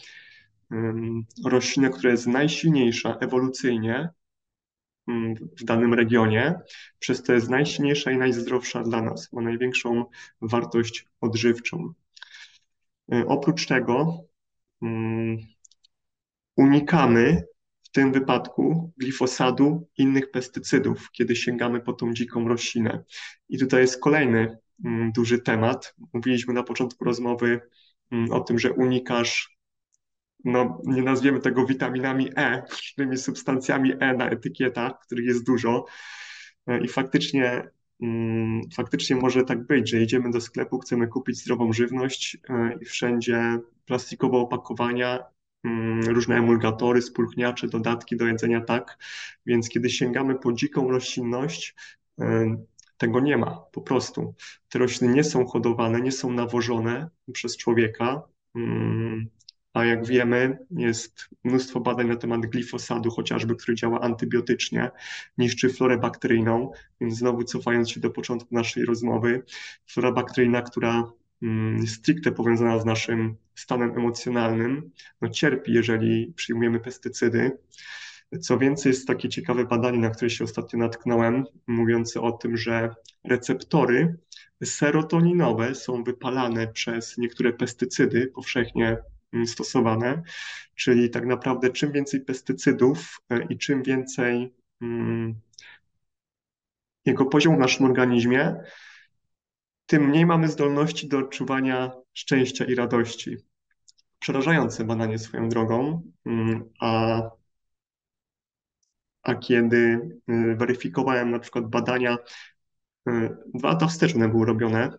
[0.70, 4.09] um, roślinę, która jest najsilniejsza ewolucyjnie
[5.07, 6.55] um, w danym regionie,
[6.98, 10.05] przez to jest najsilniejsza i najzdrowsza dla nas, ma największą
[10.42, 11.92] wartość odżywczą.
[13.07, 14.24] Um, oprócz tego
[16.57, 17.44] unikamy
[17.94, 23.04] tym wypadku glifosadu i innych pestycydów, kiedy sięgamy po tą dziką roślinę.
[23.48, 25.94] I tutaj jest kolejny mm, duży temat.
[26.12, 27.61] Mówiliśmy na początku rozmowy
[28.11, 29.59] mm, o tym, że unikasz,
[30.44, 35.85] no nie nazwiemy tego witaminami E, różnymi substancjami E na etykietach, których jest dużo.
[36.66, 37.70] E, I faktycznie
[38.02, 42.85] mm, faktycznie może tak być, że idziemy do sklepu, chcemy kupić zdrową żywność e, i
[42.85, 45.34] wszędzie plastikowe opakowania,
[46.07, 48.98] różne emulgatory, spulchniacze, dodatki do jedzenia, tak.
[49.46, 51.74] Więc kiedy sięgamy po dziką roślinność,
[52.20, 52.57] e,
[52.96, 54.35] tego nie ma po prostu.
[54.68, 58.22] Te rośliny nie są hodowane, nie są nawożone przez człowieka.
[58.55, 59.27] Mm,
[59.72, 64.90] a jak wiemy, jest mnóstwo badań na temat glifosadu, chociażby, który działa antybiotycznie,
[65.38, 66.70] niszczy florę bakteryjną.
[67.00, 69.42] Więc znowu cofając się do początku naszej rozmowy,
[69.87, 71.23] flora bakteryjna, która mm,
[71.87, 77.59] stricte powiązana z naszym stanem emocjonalnym, no cierpi, jeżeli przyjmujemy pestycydy.
[78.40, 82.94] Co więcej, jest takie ciekawe badanie, na które się ostatnio natknąłem, mówiące o tym, że
[83.24, 84.16] receptory
[84.64, 88.96] serotoninowe są wypalane przez niektóre pestycydy powszechnie
[89.33, 90.22] mm, stosowane,
[90.74, 95.35] czyli tak naprawdę czym więcej pestycydów e, i czym więcej hmm,
[97.04, 98.57] jego poziom w naszym organizmie,
[99.87, 103.37] tym mniej mamy zdolności do odczuwania szczęścia i radości.
[104.18, 107.20] Przerażające badanie swoją drogą, mm, a
[109.25, 109.77] a kiedy
[110.31, 112.18] y, weryfikowałem na przykład badania,
[113.09, 114.99] y, dwa lata wsteczne były robione,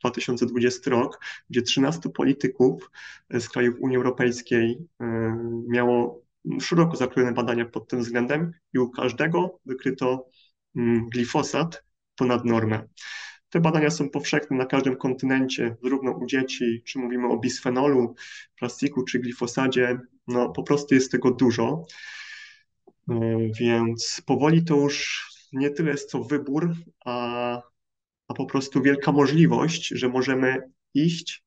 [0.00, 2.90] 2020 mm, rok, gdzie 13 polityków
[3.34, 4.78] y, z krajów Unii Europejskiej
[5.68, 6.22] miało
[6.60, 10.28] szeroko zakrojone badania pod tym względem i u każdego wykryto
[10.76, 11.84] mm, glifosat
[12.16, 12.88] ponad normę.
[13.50, 18.14] Te badania są powszechne na każdym kontynencie, zarówno u dzieci, czy mówimy o bisfenolu,
[18.58, 21.86] plastiku, czy glifosadzie, no po prostu jest tego dużo.
[23.10, 27.62] E, więc powoli to już nie tyle jest to wybór, a,
[28.28, 31.44] a po prostu wielka możliwość, że możemy iść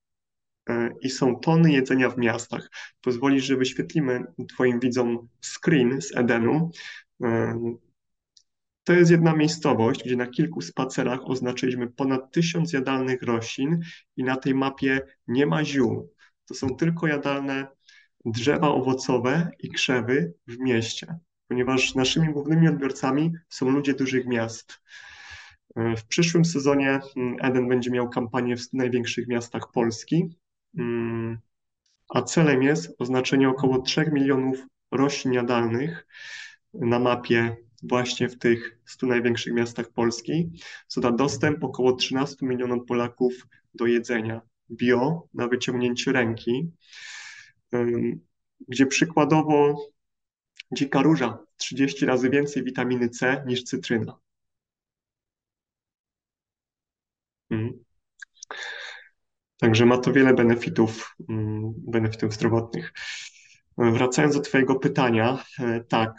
[0.69, 2.69] e, i są tony jedzenia w miastach.
[3.01, 6.71] Pozwolisz, że wyświetlimy Twoim widzom screen z Edenu.
[8.89, 13.79] To jest jedna miejscowość, gdzie na kilku spacerach oznaczyliśmy ponad tysiąc jadalnych roślin
[14.17, 16.13] i na tej mapie nie ma ziół.
[16.45, 17.67] To są tylko jadalne
[18.25, 24.81] drzewa owocowe i krzewy w mieście ponieważ naszymi głównymi odbiorcami są ludzie dużych miast.
[25.75, 30.35] W przyszłym sezonie mm, Eden będzie miał kampanię w największych miastach Polski,
[30.77, 31.39] mm,
[32.09, 36.07] a celem jest oznaczenie około 3 milionów roślin jadalnych
[36.73, 40.51] na mapie właśnie w tych 100 największych miastach Polski,
[40.87, 46.71] co da dostęp około 13 milionom Polaków do jedzenia bio na wyciągnięcie ręki,
[48.67, 49.75] gdzie przykładowo
[50.71, 54.19] Dzika róża 30 razy więcej witaminy C niż cytryna.
[57.49, 57.83] Mhm.
[59.57, 62.93] Także ma to wiele benefitów, mm, benefitów zdrowotnych.
[63.77, 66.11] Wracając do Twojego pytania, e, tak,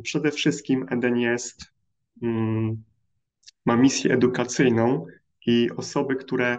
[0.00, 1.64] przede wszystkim Eden jest,
[2.22, 2.82] mm,
[3.66, 5.06] ma misję edukacyjną
[5.46, 6.58] i osoby, które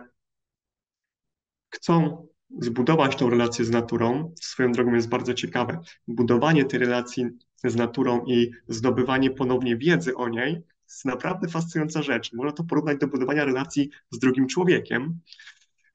[1.70, 2.28] chcą
[2.60, 5.80] zbudować tą relację z naturą, swoją drogą jest bardzo ciekawe.
[6.08, 7.26] Budowanie tej relacji
[7.64, 12.34] z naturą i zdobywanie ponownie wiedzy o niej jest naprawdę fascynująca rzecz.
[12.34, 15.20] Można to porównać do budowania relacji z drugim człowiekiem,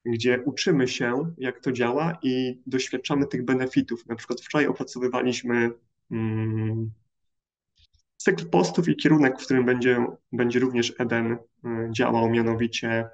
[0.05, 4.05] gdzie uczymy się, jak to działa i doświadczamy tych benefitów.
[4.07, 5.71] Na przykład wczoraj opracowywaliśmy
[6.11, 6.91] mm,
[8.19, 11.37] cykl postów i kierunek, w którym będzie, będzie również Eden y,
[11.91, 13.09] działał, mianowicie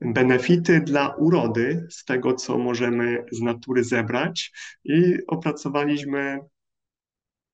[0.00, 4.52] benefity dla urody z tego, co możemy z natury zebrać
[4.84, 6.40] i opracowaliśmy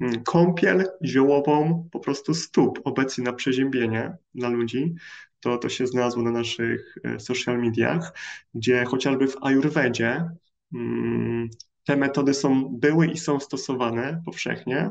[0.01, 4.95] mm, kąpiel ziołową po prostu stóp obecnie na przeziębienie dla ludzi.
[5.41, 8.13] To, to się znalazło na naszych e, social mediach,
[8.55, 10.31] gdzie chociażby w Ayurvedzie
[10.75, 11.51] mm,
[11.89, 14.91] te metody są, były i są stosowane powszechnie.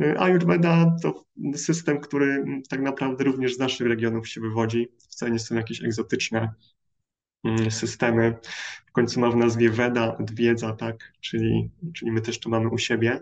[0.00, 4.88] E, Ayurveda to system, który tak naprawdę również z naszych regionów się wywodzi.
[4.98, 6.52] Wcale nie są jakieś egzotyczne
[7.44, 8.34] mm, systemy.
[8.86, 12.78] W końcu ma w nazwie Veda, wiedza, tak, czyli, czyli my też to mamy u
[12.78, 13.20] siebie,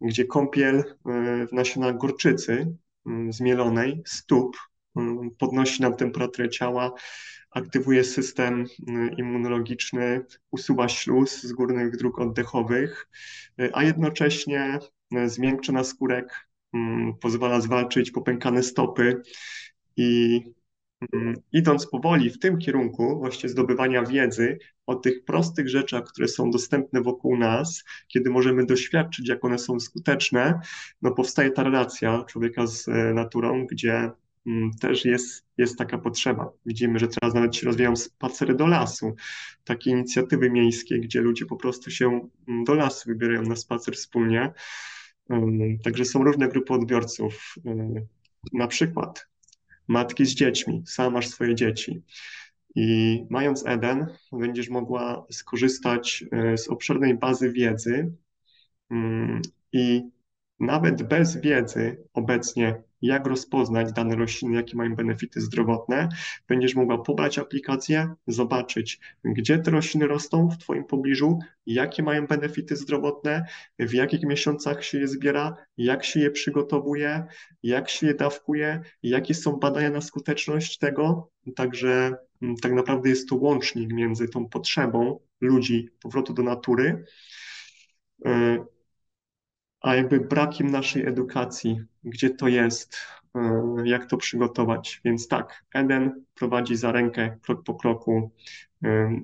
[0.00, 0.84] gdzie kąpiel e,
[1.46, 4.73] w nasionach gorczycy mm, zmielonej, stóp, mm,
[5.38, 6.92] podnosi nam temperaturę ciała,
[7.54, 8.66] aktywuje system
[9.18, 13.08] immunologiczny, usuwa śluz z górnych dróg oddechowych,
[13.60, 14.78] e, a jednocześnie
[15.26, 19.22] zmiękcza naskórek, mm, pozwala zwalczyć popękane stopy
[19.96, 20.40] i
[21.12, 26.50] mm, idąc powoli w tym kierunku właśnie zdobywania wiedzy o tych prostych rzeczach, które są
[26.50, 30.60] dostępne wokół nas, kiedy możemy doświadczyć, jak one są skuteczne,
[31.02, 34.23] no powstaje ta relacja człowieka z naturą, gdzie mm,
[34.80, 36.50] też jest, jest taka potrzeba.
[36.66, 39.14] Widzimy, że teraz nawet się rozwijają spacery do lasu,
[39.64, 42.28] takie inicjatywy miejskie, gdzie ludzie po prostu się
[42.66, 44.52] do lasu wybierają na spacer wspólnie.
[45.84, 47.54] Także są różne grupy odbiorców
[48.52, 49.28] na przykład
[49.88, 52.02] matki z dziećmi, sama masz swoje dzieci.
[52.74, 58.12] I mając Eden, będziesz mogła skorzystać e, z obszernej bazy wiedzy
[58.90, 60.02] mm, i
[60.60, 66.08] nawet bez wiedzy obecnie, jak rozpoznać dane rośliny, jakie mają benefity zdrowotne,
[66.48, 72.76] będziesz mogła pobrać aplikację, zobaczyć, gdzie te rośliny rosną w Twoim pobliżu, jakie mają benefity
[72.76, 73.46] zdrowotne,
[73.78, 77.24] w jakich miesiącach się je zbiera, jak się je przygotowuje,
[77.62, 81.30] jak się je dawkuje, jakie są badania na skuteczność tego.
[81.56, 87.04] Także mm, tak naprawdę jest to łącznik między tą potrzebą ludzi powrotu do natury
[88.26, 88.64] e,
[89.84, 92.96] a jakby brakiem naszej edukacji, gdzie to jest,
[93.34, 95.00] e, jak to przygotować.
[95.04, 98.30] Więc tak, Eden prowadzi za rękę krok po kroku
[98.84, 99.20] e,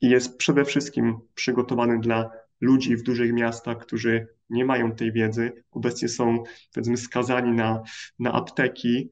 [0.00, 5.64] i jest przede wszystkim przygotowany dla ludzi w dużych miastach, którzy nie mają tej wiedzy,
[5.70, 6.44] obecnie są
[6.74, 7.82] powiedzmy skazani na,
[8.18, 9.10] na apteki,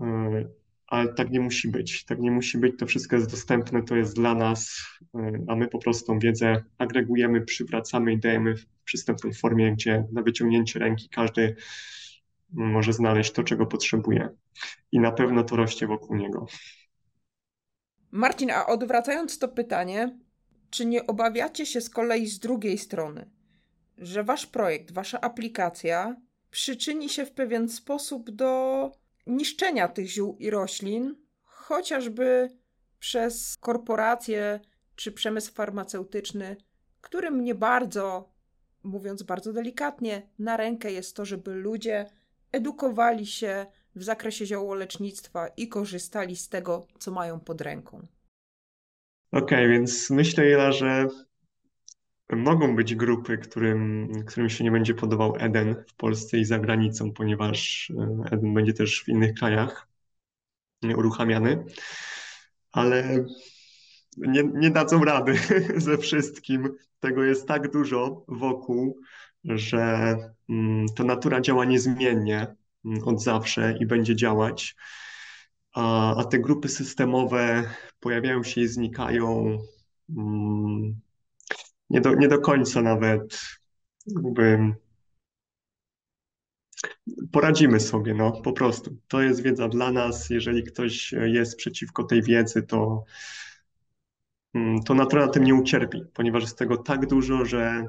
[0.00, 0.04] e,
[0.86, 2.04] ale tak nie musi być.
[2.04, 4.82] Tak nie musi być, to wszystko jest dostępne, to jest dla nas,
[5.48, 10.78] a my po prostu tą wiedzę agregujemy, przywracamy i dajemy przystępną formie, gdzie na wyciągnięcie
[10.78, 11.56] ręki każdy
[12.52, 14.28] może znaleźć to, czego potrzebuje.
[14.92, 16.46] I na pewno to rośnie wokół niego.
[18.10, 20.18] Marcin, a odwracając to pytanie,
[20.70, 23.30] czy nie obawiacie się z kolei z drugiej strony,
[23.98, 26.16] że wasz projekt, wasza aplikacja
[26.50, 28.92] przyczyni się w pewien sposób do
[29.26, 32.48] niszczenia tych ziół i roślin, chociażby
[32.98, 34.60] przez korporacje
[34.96, 36.56] czy przemysł farmaceutyczny,
[37.00, 38.36] którym nie bardzo
[38.86, 42.06] mówiąc bardzo delikatnie, na rękę jest to, żeby ludzie
[42.52, 48.06] edukowali się w zakresie ziołolecznictwa i korzystali z tego, co mają pod ręką.
[49.32, 51.08] Okej, okay, więc myślę, Jela, że
[52.32, 57.12] mogą być grupy, którym, którym się nie będzie podobał Eden w Polsce i za granicą,
[57.12, 59.88] ponieważ e, Eden będzie też w innych krajach
[60.82, 61.64] uruchamiany,
[62.72, 63.24] ale
[64.16, 65.38] nie, nie dadzą rady
[65.76, 66.76] ze wszystkim.
[67.00, 69.00] Tego jest tak dużo wokół,
[69.44, 70.16] że
[70.48, 74.76] mm, to natura działa niezmiennie mm, od zawsze i będzie działać.
[75.72, 79.58] A, a te grupy systemowe pojawiają się i znikają
[80.08, 81.00] mm,
[81.90, 83.40] nie, do, nie do końca nawet.
[84.06, 84.74] Jakby
[87.32, 88.96] poradzimy sobie, no po prostu.
[89.08, 90.30] To jest wiedza dla nas.
[90.30, 93.04] Jeżeli ktoś jest przeciwko tej wiedzy, to
[94.56, 97.88] Mm, to natura na tym nie ucierpi, ponieważ jest tego tak dużo, że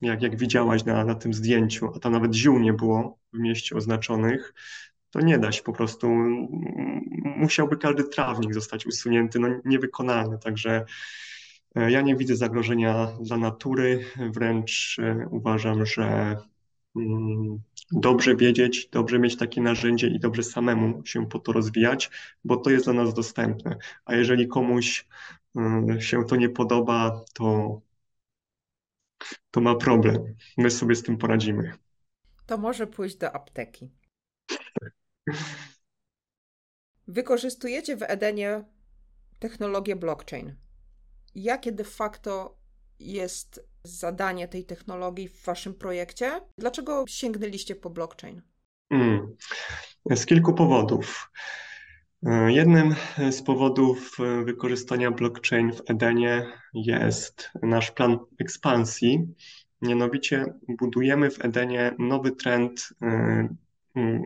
[0.00, 3.76] jak, jak widziałaś na, na tym zdjęciu, a tam nawet ziół nie było w mieście
[3.76, 4.54] oznaczonych,
[5.10, 6.08] to nie da się po prostu.
[7.36, 10.38] Musiałby każdy trawnik zostać usunięty, no niewykonalny.
[10.38, 10.84] Także
[11.76, 16.36] ja nie widzę zagrożenia dla natury, wręcz e, uważam, że
[16.96, 17.60] mm,
[17.92, 22.10] dobrze wiedzieć, dobrze mieć takie narzędzie i dobrze samemu się po to rozwijać,
[22.44, 23.76] bo to jest dla nas dostępne.
[24.04, 25.08] A jeżeli komuś
[25.96, 27.80] y, się to nie podoba, to,
[29.50, 30.34] to ma problem.
[30.58, 31.72] My sobie z tym poradzimy.
[32.46, 33.90] To może pójść do apteki.
[37.08, 38.64] Wykorzystujecie w Edenie
[39.38, 40.65] technologię blockchain.
[41.36, 42.56] Jakie de facto
[42.98, 46.40] jest zadanie tej technologii w waszym projekcie?
[46.58, 48.42] Dlaczego sięgnęliście po blockchain?
[48.92, 49.36] Hmm.
[50.10, 51.30] Z kilku powodów.
[52.46, 52.94] Jednym
[53.30, 59.34] z powodów wykorzystania blockchain w Edenie jest nasz plan ekspansji.
[59.82, 62.88] Mianowicie budujemy w Edenie nowy trend
[63.96, 64.20] y,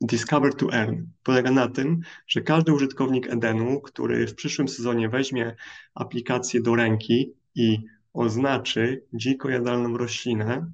[0.00, 1.06] Discover to Earn.
[1.22, 5.56] Polega na tym, że każdy użytkownik Edenu, który w przyszłym sezonie weźmie
[5.94, 7.78] aplikację do ręki i
[8.12, 10.72] oznaczy dziko jadalną roślinę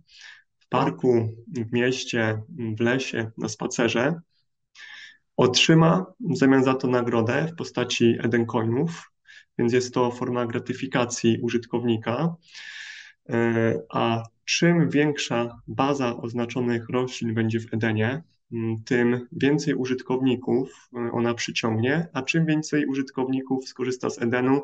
[0.59, 2.43] w parku, w mieście,
[2.77, 4.21] w lesie, na spacerze,
[5.37, 9.13] otrzyma w zamian za to nagrodę w postaci Eden Coinów,
[9.59, 12.35] więc jest to forma gratyfikacji użytkownika.
[13.29, 18.23] E, a czym większa baza oznaczonych roślin będzie w Edenie,
[18.85, 24.63] tym więcej użytkowników e, ona przyciągnie, a czym więcej użytkowników skorzysta z Edenu,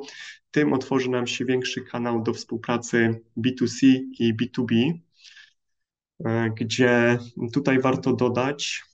[0.50, 4.92] tym otworzy nam się większy kanał do współpracy B2C i B2B,
[6.24, 7.18] e, gdzie
[7.52, 8.84] tutaj warto dodać,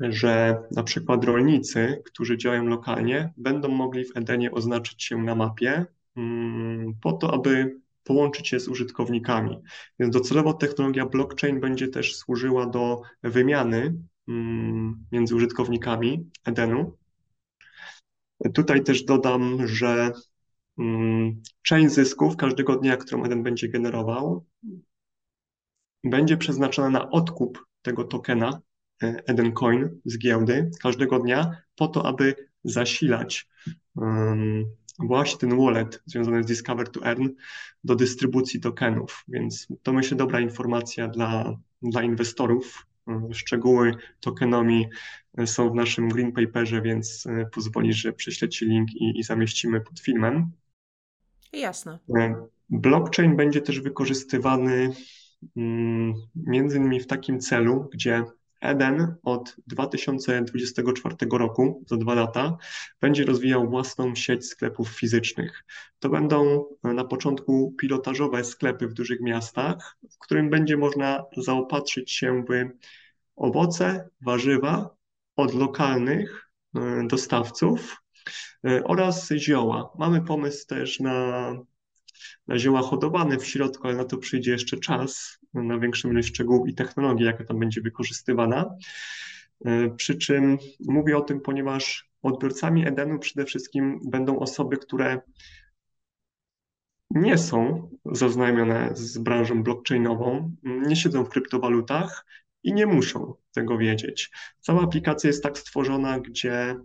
[0.00, 5.86] że na przykład rolnicy, którzy działają lokalnie, będą mogli w Edenie oznaczyć się na mapie
[6.16, 9.58] mm, po to, aby połączyć się z użytkownikami.
[9.98, 13.94] Więc docelowo technologia blockchain będzie też służyła do wymiany
[14.28, 16.96] mm, między użytkownikami Edenu.
[18.54, 20.12] Tutaj też dodam, że
[20.78, 24.46] mm, część zysków każdego dnia, którą Eden będzie generował,
[26.04, 28.60] będzie przeznaczona na odkup tego tokena
[29.02, 32.34] e, Eden Coin z giełdy każdego dnia po to, aby
[32.64, 33.48] zasilać
[34.98, 37.28] właśnie ten wallet związany z Discover to Earn
[37.84, 39.24] do dystrybucji tokenów.
[39.28, 42.86] Więc to myślę dobra informacja dla, dla inwestorów.
[43.32, 44.86] Szczegóły tokenomii
[45.46, 50.00] są w naszym green paperze, więc pozwoli, że prześlę Ci link i, i zamieścimy pod
[50.00, 50.50] filmem.
[51.52, 51.98] Jasne.
[52.70, 54.92] Blockchain będzie też wykorzystywany
[55.56, 58.24] mm, między innymi w takim celu, gdzie
[58.60, 62.56] Eden od 2024 roku, za dwa lata,
[63.00, 65.64] będzie rozwijał własną sieć sklepów fizycznych.
[65.98, 72.44] To będą na początku pilotażowe sklepy w dużych miastach, w którym będzie można zaopatrzyć się
[72.48, 72.70] w
[73.36, 74.96] owoce, warzywa
[75.36, 78.02] od lokalnych e, dostawców
[78.66, 79.90] e, oraz zioła.
[79.98, 81.52] Mamy pomysł też na
[82.48, 86.68] na zioła hodowane w środku, ale na to przyjdzie jeszcze czas, na większą ilość szczegółów
[86.68, 88.76] i technologii, jaka tam będzie wykorzystywana.
[89.64, 95.20] E, przy czym mówię o tym, ponieważ odbiorcami Edenu przede wszystkim będą osoby, które
[97.10, 102.26] nie są zaznajomione z branżą blockchainową, nie siedzą w kryptowalutach
[102.62, 104.30] i nie muszą tego wiedzieć.
[104.60, 106.76] Cała aplikacja jest tak stworzona, gdzie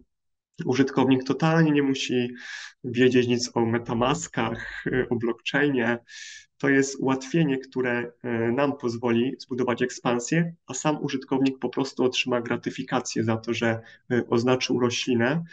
[0.65, 2.33] użytkownik totalnie nie musi
[2.83, 5.99] wiedzieć nic o metamaskach, o blockchainie.
[6.63, 12.41] To jest ułatwienie, które e, nam pozwoli zbudować ekspansję, a sam użytkownik po prostu otrzyma
[12.41, 13.79] gratyfikację za to, że
[14.11, 15.43] e, oznaczył roślinę.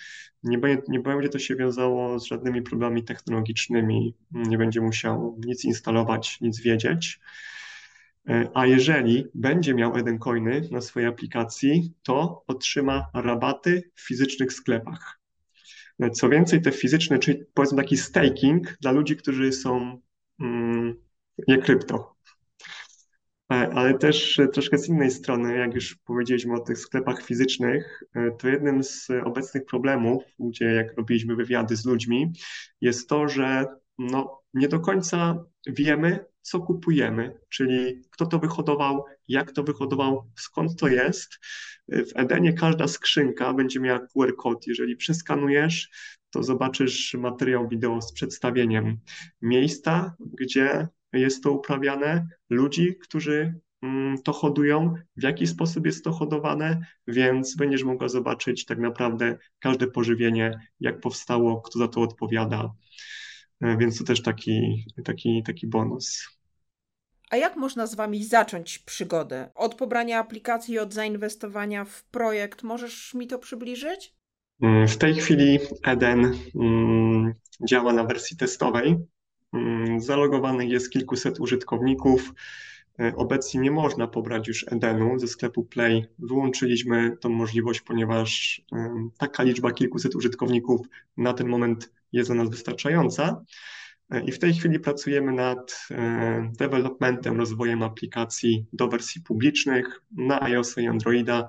[0.43, 5.65] Nie będzie, nie będzie to się wiązało z żadnymi problemami technologicznymi, nie będzie musiał nic
[5.65, 7.21] instalować, nic wiedzieć.
[8.29, 15.21] E, a jeżeli będzie miał Edencoiny na swojej aplikacji, to otrzyma rabaty w fizycznych sklepach.
[16.13, 20.01] Co więcej, te fizyczne, czyli powiedzmy taki staking dla ludzi, którzy są
[20.41, 20.95] mm,
[21.49, 22.17] nie krypto.
[23.53, 28.03] E, ale też troszkę z innej strony, jak już powiedzieliśmy o tych sklepach fizycznych,
[28.39, 32.33] to jednym z obecnych problemów, gdzie jak robiliśmy wywiady z ludźmi,
[32.81, 33.67] jest to, że
[33.99, 40.81] no, nie do końca wiemy, co kupujemy, czyli kto to wyhodował, jak to wyhodował, skąd
[40.81, 41.39] to jest.
[41.89, 44.67] W Edenie każda skrzynka będzie miała QR kod.
[44.67, 45.91] Jeżeli przeskanujesz,
[46.31, 48.99] to zobaczysz materiał wideo z przedstawieniem
[49.43, 56.13] miejsca, gdzie jest to uprawiane, ludzi, którzy mm, to hodują, w jaki sposób jest to
[56.13, 62.73] hodowane, więc będziesz mogła zobaczyć tak naprawdę każde pożywienie, jak powstało, kto za to odpowiada.
[63.61, 66.29] E, więc to też taki, taki, taki bonus.
[67.31, 69.51] A jak można z Wami zacząć przygodę?
[69.55, 72.63] Od pobrania aplikacji, od zainwestowania w projekt?
[72.63, 74.20] Możesz mi to przybliżyć?
[74.63, 77.35] Mm, w tej chwili Eden mm,
[77.69, 78.99] działa na wersji testowej.
[79.53, 82.33] Mm, zalogowanych jest kilkuset użytkowników.
[83.01, 86.07] E, obecnie nie można pobrać już Edenu ze sklepu Play.
[86.19, 88.63] Wyłączyliśmy tą możliwość, ponieważ
[89.19, 90.87] taka liczba kilkuset użytkowników
[91.17, 93.45] na ten moment jest dla nas wystarczająca.
[94.11, 100.43] E, I w tej chwili pracujemy nad e, developmentem, rozwojem aplikacji do wersji publicznych na
[100.43, 101.49] iOS i Androida,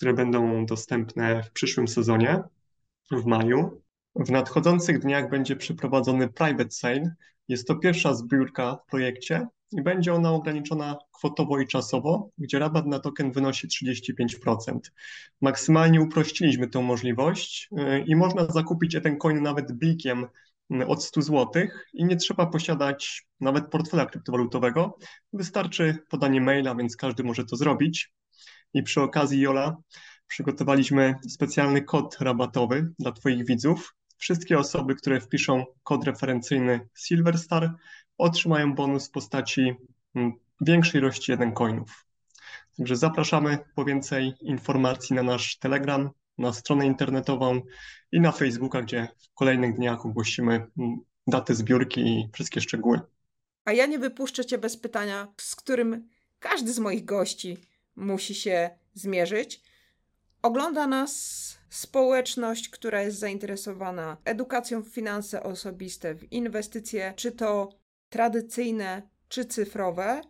[0.00, 2.42] które będą dostępne w przyszłym sezonie,
[3.10, 3.82] w maju.
[4.16, 7.14] W nadchodzących dniach będzie przeprowadzony private sale.
[7.48, 12.86] Jest to pierwsza zbiórka w projekcie i będzie ona ograniczona kwotowo i czasowo, gdzie rabat
[12.86, 14.78] na token wynosi 35%.
[15.40, 20.26] Maksymalnie uprościliśmy tę możliwość y, i można zakupić ten coin nawet blikiem
[20.74, 24.98] y, od 100 zł i nie trzeba posiadać nawet portfela kryptowalutowego.
[25.32, 28.12] Wystarczy podanie maila, więc każdy może to zrobić.
[28.74, 29.76] I przy okazji, Jola,
[30.26, 33.94] przygotowaliśmy specjalny kod rabatowy dla Twoich widzów.
[34.18, 37.74] Wszystkie osoby, które wpiszą kod referencyjny Silverstar,
[38.18, 39.74] otrzymają bonus w postaci
[40.14, 42.06] mm, większej ilości jeden coinów.
[42.76, 47.60] Także zapraszamy po więcej informacji na nasz Telegram, na stronę internetową
[48.12, 53.00] i na Facebooka, gdzie w kolejnych dniach ogłosimy mm, datę zbiórki i wszystkie szczegóły.
[53.64, 56.08] A ja nie wypuszczę Cię bez pytania, z którym
[56.38, 57.56] każdy z moich gości
[57.96, 59.62] musi się zmierzyć.
[60.42, 67.68] Ogląda nas społeczność, która jest zainteresowana edukacją w finanse osobiste, w inwestycje, czy to
[68.08, 70.20] tradycyjne, czy cyfrowe.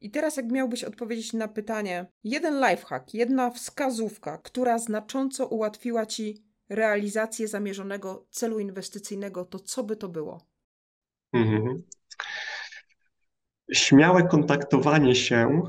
[0.00, 6.44] I teraz, jak miałbyś odpowiedzieć na pytanie, jeden lifehack, jedna wskazówka, która znacząco ułatwiła ci
[6.68, 10.46] realizację zamierzonego celu inwestycyjnego, to co by to było?
[11.32, 11.82] Mhm.
[13.72, 15.62] Śmiałe kontaktowanie się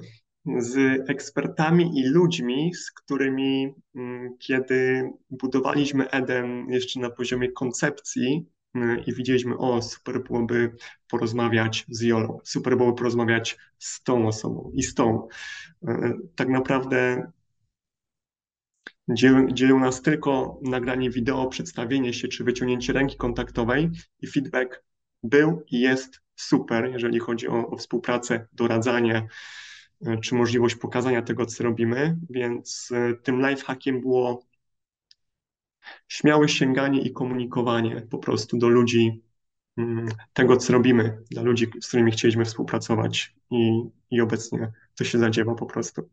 [0.60, 0.78] z
[1.10, 8.50] ekspertami i ludźmi, z którymi, mm, kiedy budowaliśmy Eden jeszcze na poziomie koncepcji,
[9.06, 10.76] i widzieliśmy, o, super byłoby
[11.08, 15.28] porozmawiać z Jolą, super byłoby porozmawiać z tą osobą i z tą.
[16.36, 17.32] Tak naprawdę
[19.54, 23.90] dzielił nas tylko nagranie wideo, przedstawienie się czy wyciągnięcie ręki kontaktowej
[24.22, 24.84] i feedback
[25.24, 29.28] był i jest super, jeżeli chodzi o, o współpracę, doradzanie e,
[30.22, 34.46] czy możliwość pokazania tego, co robimy, więc e, tym lifehackiem było
[36.08, 39.24] śmiałe sięganie i komunikowanie po prostu do ludzi
[39.78, 45.20] mm, tego, co robimy, dla ludzi, z którymi chcieliśmy współpracować i, i obecnie to się
[45.20, 46.10] zadziewa po prostu.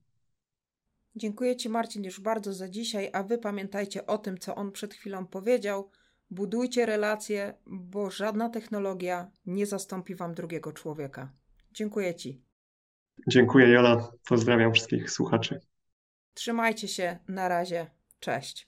[1.17, 4.95] Dziękuję Ci, Marcin, już bardzo za dzisiaj, a Wy pamiętajcie o tym, co on przed
[4.95, 5.91] chwilą powiedział.
[6.31, 11.33] Budujcie relacje, bo żadna technologia nie zastąpi Wam drugiego człowieka.
[11.73, 12.44] Dziękuję Ci.
[13.29, 14.09] Dziękuję, Jola.
[14.29, 15.61] Pozdrawiam wszystkich słuchaczy.
[16.35, 17.19] Trzymajcie się.
[17.29, 17.87] Na razie.
[18.21, 18.67] Cześć.